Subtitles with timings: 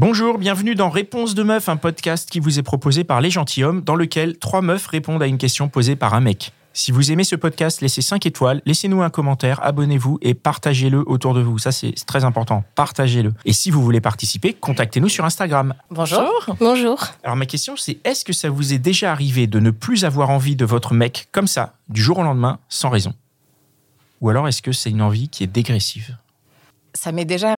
[0.00, 3.82] Bonjour, bienvenue dans Réponse de meuf, un podcast qui vous est proposé par Les Gentilhommes,
[3.82, 6.52] dans lequel trois meufs répondent à une question posée par un mec.
[6.72, 11.34] Si vous aimez ce podcast, laissez 5 étoiles, laissez-nous un commentaire, abonnez-vous et partagez-le autour
[11.34, 11.58] de vous.
[11.58, 12.62] Ça, c'est très important.
[12.76, 13.34] Partagez-le.
[13.44, 15.74] Et si vous voulez participer, contactez-nous sur Instagram.
[15.90, 16.46] Bonjour.
[16.60, 17.02] Bonjour.
[17.24, 20.30] Alors, ma question, c'est est-ce que ça vous est déjà arrivé de ne plus avoir
[20.30, 23.14] envie de votre mec comme ça, du jour au lendemain, sans raison?
[24.20, 26.16] Ou alors, est-ce que c'est une envie qui est dégressive?
[26.94, 27.57] Ça m'est déjà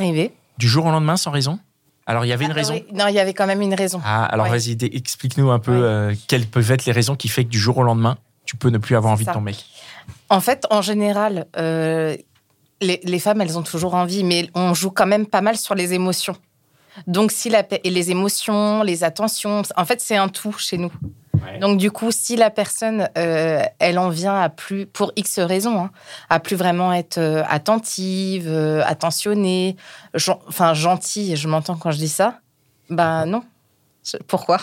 [0.00, 0.32] Arrivé.
[0.58, 1.58] Du jour au lendemain, sans raison?
[2.06, 2.84] Alors, il y avait une Ah, raison oui.
[2.92, 4.00] Non, il y avait quand même une raison.
[4.04, 4.52] Ah, alors Ouais.
[4.58, 5.78] vas-y, explique-nous un peu Ouais.
[5.86, 8.68] euh, quelles peuvent être les raisons qui fait que du jour au lendemain, tu peux
[8.70, 9.30] ne plus avoir envie ça.
[9.30, 9.64] de ton mec?
[10.28, 12.16] En fait, en général, euh,
[12.80, 15.74] les, les femmes, elles ont toujours envie, mais on joue quand même pas mal sur
[15.74, 16.36] les émotions.
[17.06, 20.90] Donc, si la, et les émotions, les attentions, en fait, c'est un tout chez nous.
[21.60, 25.78] Donc, du coup, si la personne, euh, elle en vient à plus, pour X raisons,
[25.84, 25.90] hein,
[26.30, 29.76] à plus vraiment être euh, attentive, euh, attentionnée,
[30.14, 32.40] gen- enfin, gentille, je m'entends quand je dis ça,
[32.88, 33.42] ben non.
[34.04, 34.58] Je- Pourquoi?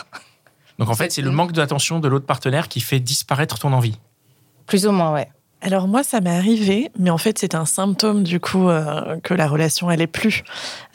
[0.80, 3.98] Donc en fait, c'est le manque d'attention de l'autre partenaire qui fait disparaître ton envie.
[4.66, 5.30] Plus ou moins, ouais.
[5.62, 9.34] Alors moi, ça m'est arrivé, mais en fait, c'est un symptôme du coup euh, que
[9.34, 10.44] la relation elle est plus.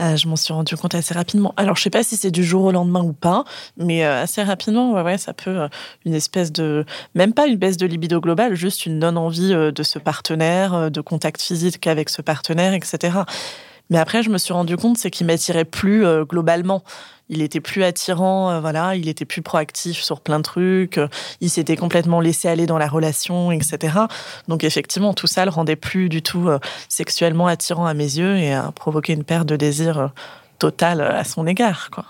[0.00, 1.52] Euh, je m'en suis rendu compte assez rapidement.
[1.56, 3.44] Alors je sais pas si c'est du jour au lendemain ou pas,
[3.76, 5.68] mais euh, assez rapidement, ouais, ouais, ça peut
[6.06, 6.84] une espèce de,
[7.16, 11.00] même pas une baisse de libido globale, juste une non envie de ce partenaire, de
[11.00, 13.10] contact physique avec ce partenaire, etc.
[13.92, 16.82] Mais après, je me suis rendu compte, c'est qu'il m'attirait plus euh, globalement.
[17.28, 21.08] Il était plus attirant, euh, voilà, il était plus proactif sur plein de trucs, euh,
[21.42, 23.98] il s'était complètement laissé aller dans la relation, etc.
[24.48, 26.58] Donc effectivement, tout ça le rendait plus du tout euh,
[26.88, 30.08] sexuellement attirant à mes yeux et a provoqué une perte de désir euh,
[30.64, 32.06] euh, à son égard, quoi.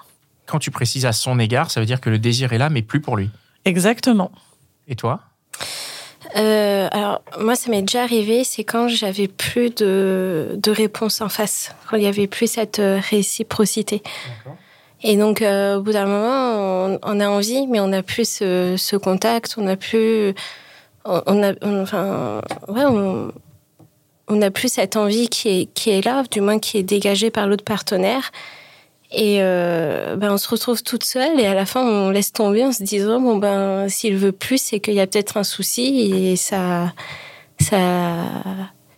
[0.46, 2.82] Quand tu précises à son égard, ça veut dire que le désir est là, mais
[2.82, 3.28] plus pour lui.
[3.64, 4.30] Exactement.
[4.86, 5.20] Et toi?
[6.82, 11.28] Euh, alors, moi, ça m'est déjà arrivé, c'est quand j'avais plus de, de réponse en
[11.28, 14.02] face, quand il y avait plus cette euh, réciprocité.
[15.02, 16.56] Et donc, euh, au bout d'un moment,
[16.86, 20.34] on, on a envie, mais on n'a plus ce, ce contact, on n'a plus.
[21.04, 26.04] On, on a, on- enfin, ouais, on n'a plus cette envie qui est, qui est
[26.04, 28.30] là, du moins qui est dégagée par l'autre partenaire.
[29.14, 32.64] Et euh, ben, on se retrouve toute seule et à la fin, on laisse tomber
[32.64, 36.10] en se disant bon ben s'il veut plus, c'est qu'il y a peut-être un souci
[36.12, 36.92] et ça,
[37.60, 38.24] ça,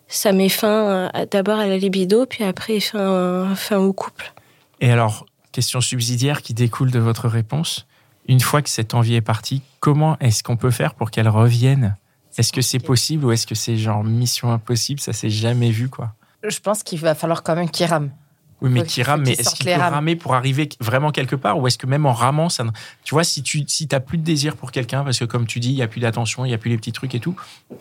[0.06, 4.32] ça met fin d'abord à la libido, puis après fin, fin au couple.
[4.80, 7.86] Et alors, question subsidiaire qui découle de votre réponse.
[8.26, 11.96] Une fois que cette envie est partie, comment est-ce qu'on peut faire pour qu'elle revienne?
[12.36, 15.88] Est-ce que c'est possible ou est-ce que c'est genre mission impossible Ça s'est jamais vu,
[15.88, 16.14] quoi?
[16.42, 18.10] Je pense qu'il va falloir quand même qu'il rame.
[18.64, 21.58] Oui, mais qui rame, mais qu'il est-ce qu'il peut ramer pour arriver vraiment quelque part
[21.58, 22.64] ou est-ce que même en ramant, ça,
[23.04, 25.60] tu vois, si tu si t'as plus de désir pour quelqu'un parce que comme tu
[25.60, 27.36] dis, il y a plus d'attention, il y a plus les petits trucs et tout,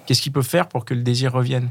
[0.06, 1.70] qu'est-ce qu'ils peuvent faire pour que le désir revienne?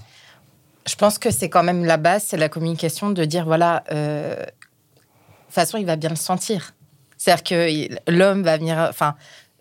[0.86, 4.34] Je pense que c'est quand même la base, c'est la communication de dire voilà, euh,
[4.36, 6.72] de toute façon, il va bien le sentir.
[7.18, 9.14] C'est-à-dire que l'homme va venir, enfin,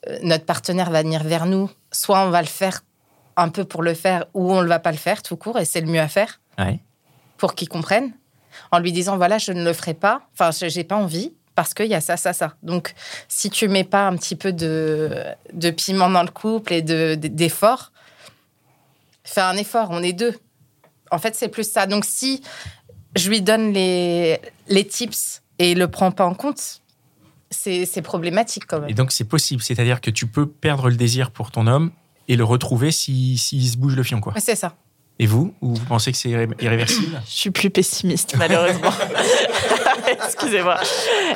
[0.07, 1.69] euh, notre partenaire va venir vers nous.
[1.91, 2.81] Soit on va le faire
[3.35, 5.65] un peu pour le faire, ou on ne va pas le faire tout court, et
[5.65, 6.79] c'est le mieux à faire Ouais.
[7.37, 8.13] pour qu'il comprenne.
[8.71, 11.33] En lui disant voilà, je ne le ferai pas, enfin, je- j'ai pas envie.
[11.53, 12.55] Parce qu'il y a ça, ça, ça.
[12.63, 12.93] Donc,
[13.27, 15.21] si tu mets pas un petit peu de,
[15.53, 17.91] de piment dans le couple et de- d'effort,
[19.23, 20.33] fais un effort, on est deux.
[21.11, 21.85] En fait, c'est plus ça.
[21.87, 22.41] Donc, si
[23.17, 24.39] je lui donne les,
[24.69, 26.81] les tips et il le prend pas en compte,
[27.49, 28.93] c'est c'est problématique quand Et même.
[28.93, 31.91] donc c'est possible, c'est-à-dire que tu peux perdre le désir pour ton homme
[32.29, 34.33] et le retrouver s'il si, s'il se bouge le fion, quoi.
[34.39, 34.73] C'est ça.
[35.19, 38.89] Et vous, ou vous pensez que c'est irré- irréversible Je suis plus pessimiste, malheureusement.
[40.25, 40.77] Excusez-moi.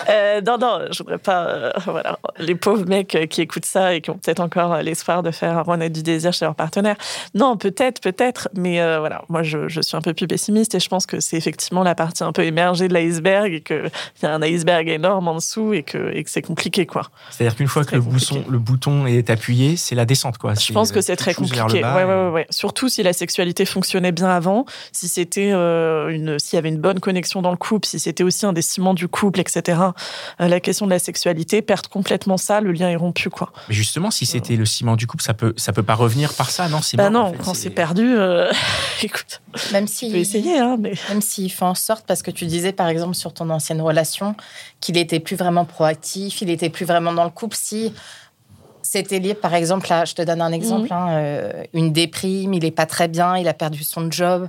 [0.09, 1.47] Euh, non, non, je voudrais pas.
[1.47, 5.23] euh, voilà, les pauvres mecs euh, qui écoutent ça et qui ont peut-être encore l'espoir
[5.23, 6.95] de faire renaître du désir chez leur partenaire.
[7.33, 10.79] Non, peut-être, peut-être, mais euh, voilà, moi je, je suis un peu plus pessimiste et
[10.79, 13.89] je pense que c'est effectivement la partie un peu émergée de l'iceberg et qu'il
[14.23, 17.09] y a un iceberg énorme en dessous et que, et que c'est compliqué, quoi.
[17.31, 18.51] C'est-à-dire qu'une fois que le, bouton, compliqué.
[18.51, 20.53] le bouton est appuyé, c'est la descente, quoi.
[20.53, 21.83] Je pense que c'est très compliqué.
[21.83, 22.47] Ouais, ouais, ouais.
[22.49, 26.99] Surtout si la sexualité fonctionnait bien avant, si c'était une, s'il y avait une bonne
[26.99, 28.61] connexion dans le couple, si c'était aussi un des
[28.93, 29.79] du couple, etc.,
[30.41, 33.51] euh, la question de la sexualité, perdent complètement ça, le lien est rompu, quoi.
[33.69, 36.49] Mais justement, si c'était le ciment du couple, ça peut, ça peut pas revenir par
[36.49, 38.51] ça, non Bah non, quand c'est perdu, euh,
[39.03, 39.41] écoute,
[39.71, 40.07] Même si.
[40.07, 40.93] tu peux essayer, hein, mais.
[41.09, 44.35] Même s'il fait en sorte, parce que tu disais par exemple sur ton ancienne relation,
[44.81, 47.55] qu'il était plus vraiment proactif, il était plus vraiment dans le couple.
[47.59, 47.93] Si
[48.85, 52.63] c'était lié, par exemple, là, je te donne un exemple, hein, euh, une déprime, il
[52.63, 54.47] est pas très bien, il a perdu son job.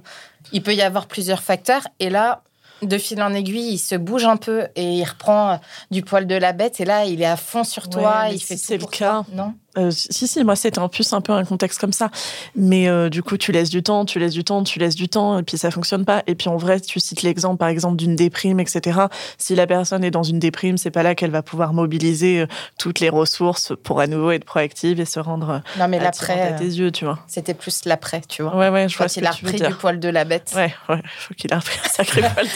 [0.53, 1.89] Il peut y avoir plusieurs facteurs.
[2.01, 2.43] Et là,
[2.83, 5.59] de fil en aiguille, il se bouge un peu et il reprend
[5.91, 6.81] du poil de la bête.
[6.81, 9.23] Et là, il est à fond sur toi, Ouais, il si fait c'est le cas,
[9.23, 9.27] toi.
[9.33, 9.55] Non?
[9.77, 12.11] Euh, si, si, moi, c'était en plus un peu un contexte comme ça.
[12.55, 15.09] Mais euh, du coup, tu laisses du temps, tu laisses du temps, tu laisses du
[15.09, 16.23] temps, et puis ça fonctionne pas.
[16.27, 19.01] Et puis en vrai, tu cites l'exemple, par exemple, d'une déprime, etc.
[19.39, 22.47] Si la personne est dans une déprime, c'est pas là qu'elle va pouvoir mobiliser euh,
[22.79, 26.65] toutes les ressources pour à nouveau être proactive et se rendre Non, mais à tes
[26.65, 27.19] yeux, tu vois.
[27.27, 28.57] c'était plus l'après, tu vois.
[28.57, 30.53] Ouais, ouais, je vois Quand ce il a repris du poil de la bête.
[30.55, 32.47] Ouais, ouais, faut qu'il a repris un sacré poil.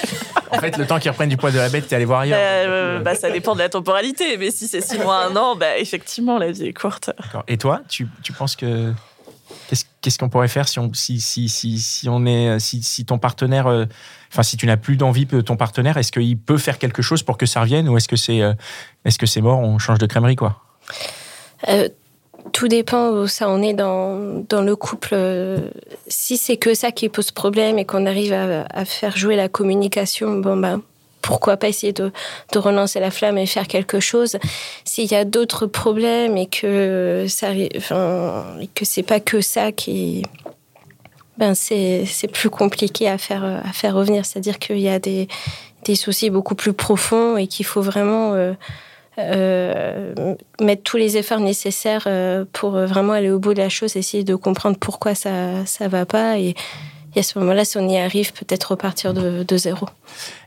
[0.53, 2.39] En fait, le temps qu'ils reprennent du poids de la bête, t'es allé voir ailleurs.
[2.41, 5.79] Euh, bah, ça dépend de la temporalité, mais si c'est six mois, un an, bah,
[5.79, 7.10] effectivement, la vie est courte.
[7.49, 8.93] Et toi, tu, tu penses que
[10.01, 13.19] qu'est-ce qu'on pourrait faire si on si si si, si on est si, si ton
[13.19, 13.85] partenaire euh,
[14.33, 17.23] enfin si tu n'as plus d'envie de ton partenaire, est-ce qu'il peut faire quelque chose
[17.23, 18.53] pour que ça revienne ou est-ce que c'est euh,
[19.05, 20.63] est-ce que c'est mort, on change de crèmerie quoi?
[21.69, 21.89] Euh,
[22.53, 25.15] tout dépend où ça en est dans, dans le couple.
[26.07, 29.49] Si c'est que ça qui pose problème et qu'on arrive à, à faire jouer la
[29.49, 30.81] communication, bon ben
[31.23, 32.13] pourquoi pas essayer de,
[32.53, 34.37] de relancer la flamme et faire quelque chose.
[34.85, 38.45] S'il y a d'autres problèmes et que ça, enfin,
[38.75, 40.23] que c'est pas que ça qui,
[41.39, 44.27] ben c'est c'est plus compliqué à faire à faire revenir.
[44.27, 45.29] C'est-à-dire qu'il y a des
[45.85, 48.53] des soucis beaucoup plus profonds et qu'il faut vraiment euh,
[49.19, 53.97] euh, mettre tous les efforts nécessaires euh, pour vraiment aller au bout de la chose,
[53.97, 56.55] essayer de comprendre pourquoi ça ça va pas et,
[57.15, 59.89] et à ce moment-là, si on y arrive, peut-être repartir de, de zéro.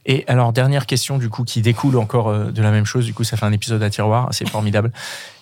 [0.05, 3.13] Et alors dernière question du coup qui découle encore euh, de la même chose, du
[3.13, 4.91] coup ça fait un épisode à tiroir, c'est formidable.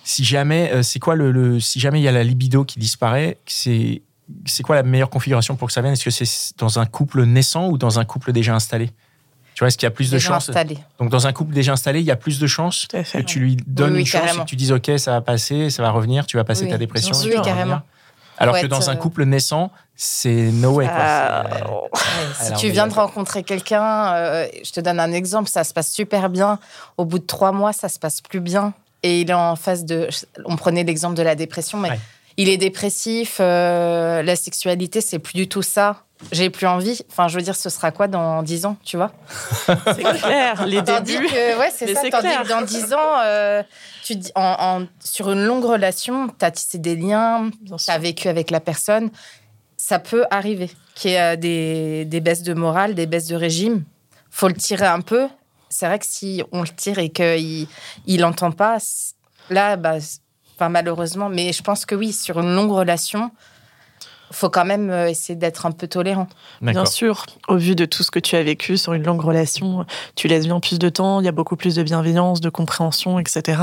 [0.03, 2.79] si jamais euh, c'est quoi le, le- si jamais il y a la libido qui
[2.79, 4.01] disparaît, c'est
[4.45, 5.91] c'est quoi la meilleure configuration pour que ça vienne?
[5.93, 8.87] Est-ce que c'est dans un couple naissant ou dans un couple déjà installé?
[9.55, 10.47] Tu vois, est-ce qu'il y a plus de Déjà chances?
[10.47, 10.77] installé.
[10.99, 13.57] Donc dans un couple déjà installé, il y a plus de chances que tu lui
[13.67, 15.91] donnes Oui, oui, une chance et que tu dises ok ça va passer, ça va
[15.91, 17.11] revenir, tu vas passer Oui, ta dépression.
[17.11, 17.23] et sûr.
[17.29, 17.61] tu vas Oui, carrément.
[17.75, 17.81] revenir.
[18.41, 20.85] Alors que dans un couple naissant, c'est no way.
[20.85, 20.95] Quoi.
[20.97, 21.43] Ah,
[22.41, 25.91] si tu viens de rencontrer quelqu'un, euh, je te donne un exemple, ça se passe
[25.91, 26.59] super bien.
[26.97, 28.73] Au bout de trois mois, ça se passe plus bien.
[29.03, 30.09] Et il est en phase de.
[30.45, 31.99] On prenait l'exemple de la dépression, mais Ouais.
[32.37, 33.37] il est dépressif.
[33.39, 36.03] euh, la sexualité, c'est plus du tout ça.
[36.31, 36.99] J'ai plus envie.
[37.09, 39.11] Enfin, je veux dire, ce sera quoi dans dix ans, tu vois?
[39.67, 41.27] C'est clair, les Tandis débuts.
[41.27, 42.01] que, ouais, c'est ça.
[42.09, 42.43] Tandis clair.
[42.43, 43.63] que dans dix ans, euh,
[44.03, 47.97] tu dis, en, en- sur une longue relation, tu as tissé des liens, tu as
[47.97, 49.09] vécu avec la personne.
[49.77, 53.35] Ça peut arriver qu'il y ait euh, des, des baisses de morale, des baisses de
[53.35, 53.83] régime.
[54.29, 55.27] faut le tirer un peu.
[55.69, 57.67] C'est vrai que si on le tire et qu'il
[58.05, 59.13] il n'entend pas, c-
[59.49, 59.95] là, bah,
[60.55, 63.31] enfin, malheureusement, mais je pense que oui, sur une longue relation,
[64.31, 66.27] faut quand même euh, essayer d'être un peu tolérant.
[66.61, 69.85] Bien sûr, au vu de tout ce que tu as vécu sur une longue relation,
[70.15, 73.19] tu laisses bien plus de temps, il y a beaucoup plus de bienveillance, de compréhension,
[73.19, 73.61] etc.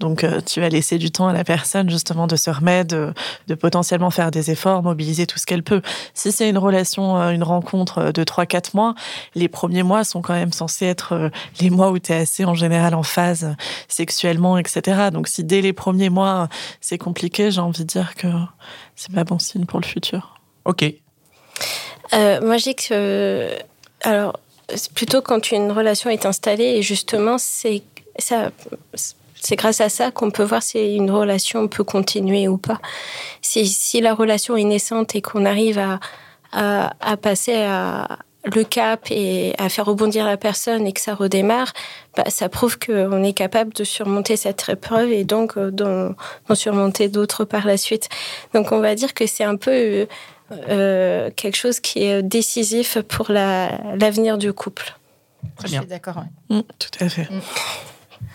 [0.00, 3.12] Donc euh, tu vas laisser du temps à la personne justement de se remettre, de,
[3.48, 5.82] de potentiellement faire des efforts, mobiliser tout ce qu'elle peut.
[6.14, 8.94] Si c'est une relation, euh, une rencontre de 3-4 mois,
[9.34, 11.30] les premiers mois sont quand même censés être
[11.60, 13.54] les mois où tu es assez en général en phase
[13.88, 15.10] sexuellement, etc.
[15.12, 16.48] Donc si dès les premiers mois
[16.80, 18.28] c'est compliqué, j'ai envie de dire que
[18.94, 20.01] c'est pas bon signe pour le futur.
[20.64, 20.84] Ok.
[22.14, 23.48] Euh, moi, dis que.
[24.02, 24.38] Alors,
[24.74, 27.82] c'est plutôt quand une relation est installée, et justement, c'est
[28.18, 28.50] ça.
[29.34, 32.80] C'est grâce à ça qu'on peut voir si une relation peut continuer ou pas.
[33.40, 35.98] Si, si la relation est naissante et qu'on arrive à,
[36.52, 41.14] à, à passer à le cap et à faire rebondir la personne et que ça
[41.14, 41.72] redémarre,
[42.16, 46.14] bah, ça prouve qu'on est capable de surmonter cette épreuve et donc euh, d'en
[46.54, 48.08] surmonter d'autres par la suite.
[48.52, 50.06] Donc on va dire que c'est un peu euh,
[50.68, 54.94] euh, quelque chose qui est décisif pour la- l'avenir du couple.
[55.56, 55.80] Très je bien.
[55.82, 56.16] suis d'accord.
[56.50, 56.56] ouais.
[56.56, 57.28] Mm, tout à fait.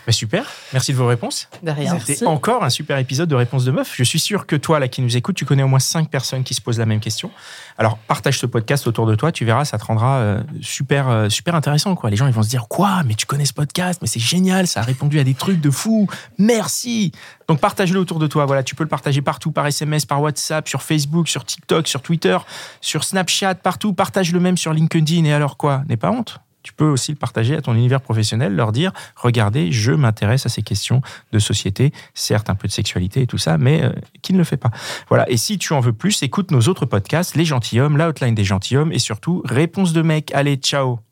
[0.08, 0.46] Bah, super.
[0.72, 1.50] Merci de vos réponses.
[1.62, 1.92] De rien.
[1.92, 2.14] Merci.
[2.14, 3.94] C'était encore un super épisode de Réponse de Meuf.
[3.94, 6.46] Je suis sûr que toi, là, qui nous écoutes, tu connais au moins cinq personnes
[6.46, 7.30] qui se posent la même question.
[7.78, 11.28] Alors, partage ce podcast autour de toi, tu verras, ça te rendra euh, super, euh,
[11.28, 11.94] super intéressant.
[11.96, 12.10] Quoi.
[12.10, 14.00] Les gens, ils vont se dire Quoi Mais tu connais ce podcast?
[14.02, 16.08] Mais c'est génial, ça a répondu à des trucs de fou.
[16.38, 17.12] Merci
[17.50, 18.46] Donc, partage-le autour de toi.
[18.46, 22.02] Voilà, tu peux le partager partout, par SMS, par WhatsApp, sur Facebook, sur TikTok, sur
[22.02, 22.38] Twitter,
[22.80, 23.92] sur Snapchat, partout.
[23.92, 25.26] Partage-le même sur LinkedIn.
[25.26, 25.84] Et alors quoi?
[25.90, 29.72] N'aie pas honte tu peux aussi le partager à ton univers professionnel, leur dire regardez,
[29.72, 33.58] je m'intéresse à ces questions de société, certes un peu de sexualité et tout ça,
[33.58, 34.72] mais euh, qui ne le fait pas.
[35.10, 35.30] Voilà.
[35.30, 38.44] Et si tu en veux plus, écoute nos autres podcasts, Les Gentilhommes, la Outline des
[38.44, 40.32] Gentilhommes et surtout Réponse de mec.
[40.34, 41.07] Allez, ciao